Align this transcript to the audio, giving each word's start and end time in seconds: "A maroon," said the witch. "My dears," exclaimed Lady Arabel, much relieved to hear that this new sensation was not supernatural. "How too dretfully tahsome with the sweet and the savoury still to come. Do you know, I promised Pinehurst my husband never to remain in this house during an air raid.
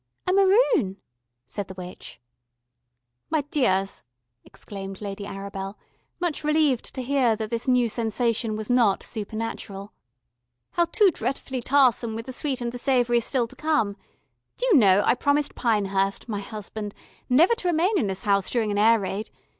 "A 0.25 0.33
maroon," 0.33 0.97
said 1.45 1.67
the 1.67 1.75
witch. 1.75 2.19
"My 3.29 3.41
dears," 3.51 4.01
exclaimed 4.43 4.99
Lady 4.99 5.27
Arabel, 5.27 5.77
much 6.19 6.43
relieved 6.43 6.85
to 6.95 7.03
hear 7.03 7.35
that 7.35 7.51
this 7.51 7.67
new 7.67 7.87
sensation 7.87 8.55
was 8.55 8.67
not 8.67 9.03
supernatural. 9.03 9.93
"How 10.71 10.85
too 10.85 11.11
dretfully 11.11 11.61
tahsome 11.61 12.15
with 12.15 12.25
the 12.25 12.33
sweet 12.33 12.61
and 12.61 12.71
the 12.71 12.79
savoury 12.79 13.19
still 13.19 13.45
to 13.47 13.55
come. 13.55 13.95
Do 14.57 14.65
you 14.65 14.75
know, 14.75 15.03
I 15.05 15.13
promised 15.13 15.53
Pinehurst 15.53 16.27
my 16.27 16.39
husband 16.39 16.95
never 17.29 17.53
to 17.53 17.67
remain 17.67 17.95
in 17.99 18.07
this 18.07 18.23
house 18.23 18.49
during 18.49 18.71
an 18.71 18.79
air 18.79 18.99
raid. 18.99 19.29